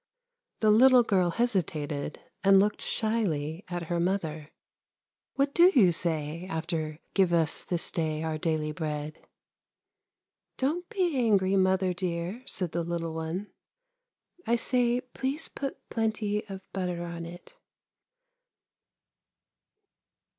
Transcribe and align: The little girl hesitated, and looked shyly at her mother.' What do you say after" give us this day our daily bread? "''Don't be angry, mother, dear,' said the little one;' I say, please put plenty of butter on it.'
The 0.61 0.71
little 0.71 1.03
girl 1.03 1.29
hesitated, 1.29 2.19
and 2.43 2.59
looked 2.59 2.81
shyly 2.81 3.63
at 3.67 3.83
her 3.83 3.99
mother.' 3.99 4.49
What 5.35 5.53
do 5.53 5.71
you 5.75 5.91
say 5.91 6.47
after" 6.49 6.97
give 7.13 7.31
us 7.31 7.63
this 7.63 7.91
day 7.91 8.23
our 8.23 8.39
daily 8.39 8.71
bread? 8.71 9.19
"''Don't 10.57 10.89
be 10.89 11.15
angry, 11.15 11.55
mother, 11.55 11.93
dear,' 11.93 12.41
said 12.47 12.71
the 12.71 12.83
little 12.83 13.13
one;' 13.13 13.51
I 14.47 14.55
say, 14.55 15.01
please 15.01 15.47
put 15.49 15.87
plenty 15.91 16.47
of 16.47 16.63
butter 16.73 17.03
on 17.05 17.27
it.' 17.27 17.55